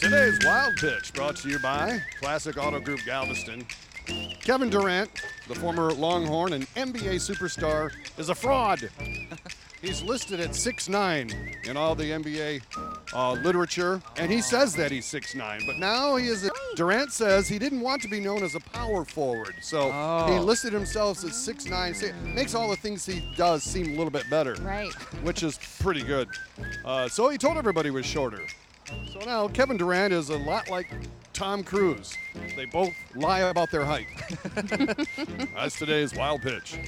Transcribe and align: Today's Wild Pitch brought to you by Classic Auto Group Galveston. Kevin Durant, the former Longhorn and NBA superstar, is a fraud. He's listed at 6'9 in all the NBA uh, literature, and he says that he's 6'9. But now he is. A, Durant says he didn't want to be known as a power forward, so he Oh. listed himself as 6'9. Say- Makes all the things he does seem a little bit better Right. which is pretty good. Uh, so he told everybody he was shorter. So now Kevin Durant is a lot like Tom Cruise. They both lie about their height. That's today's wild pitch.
Today's 0.00 0.38
Wild 0.44 0.76
Pitch 0.76 1.12
brought 1.12 1.36
to 1.36 1.48
you 1.48 1.58
by 1.58 2.00
Classic 2.20 2.56
Auto 2.56 2.80
Group 2.80 3.00
Galveston. 3.04 3.66
Kevin 4.42 4.70
Durant, 4.70 5.10
the 5.46 5.54
former 5.54 5.92
Longhorn 5.92 6.52
and 6.54 6.66
NBA 6.74 7.16
superstar, 7.16 7.90
is 8.18 8.28
a 8.30 8.34
fraud. 8.34 8.88
He's 9.82 10.02
listed 10.02 10.40
at 10.40 10.50
6'9 10.50 11.66
in 11.66 11.76
all 11.76 11.94
the 11.94 12.04
NBA 12.04 12.60
uh, 13.14 13.32
literature, 13.32 14.02
and 14.18 14.30
he 14.30 14.42
says 14.42 14.74
that 14.76 14.90
he's 14.90 15.06
6'9. 15.06 15.64
But 15.66 15.76
now 15.78 16.16
he 16.16 16.26
is. 16.26 16.44
A, 16.44 16.50
Durant 16.76 17.12
says 17.12 17.48
he 17.48 17.58
didn't 17.58 17.80
want 17.80 18.02
to 18.02 18.08
be 18.08 18.20
known 18.20 18.42
as 18.42 18.54
a 18.54 18.60
power 18.60 19.06
forward, 19.06 19.54
so 19.62 19.84
he 19.84 20.34
Oh. 20.36 20.42
listed 20.42 20.74
himself 20.74 21.24
as 21.24 21.32
6'9. 21.32 21.94
Say- 21.94 22.12
Makes 22.24 22.54
all 22.54 22.68
the 22.68 22.76
things 22.76 23.06
he 23.06 23.32
does 23.38 23.62
seem 23.62 23.86
a 23.86 23.96
little 23.96 24.10
bit 24.10 24.28
better 24.28 24.54
Right. 24.56 24.92
which 25.22 25.42
is 25.42 25.58
pretty 25.80 26.02
good. 26.02 26.28
Uh, 26.84 27.08
so 27.08 27.30
he 27.30 27.38
told 27.38 27.56
everybody 27.56 27.86
he 27.86 27.90
was 27.94 28.04
shorter. 28.04 28.42
So 29.12 29.20
now 29.20 29.48
Kevin 29.48 29.76
Durant 29.76 30.12
is 30.12 30.30
a 30.30 30.38
lot 30.38 30.68
like 30.70 30.86
Tom 31.32 31.64
Cruise. 31.64 32.16
They 32.56 32.66
both 32.66 32.92
lie 33.14 33.40
about 33.40 33.70
their 33.70 33.84
height. 33.84 34.06
That's 35.54 35.78
today's 35.78 36.14
wild 36.14 36.42
pitch. 36.42 36.78